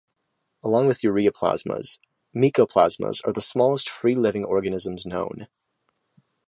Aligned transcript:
Along 0.63 0.87
with 0.87 1.01
ureaplasmas, 1.01 1.99
mycoplasmas 2.35 3.21
are 3.23 3.31
the 3.33 3.39
smallest 3.39 3.87
free-living 3.87 4.43
organisms 4.43 5.05
known. 5.05 5.45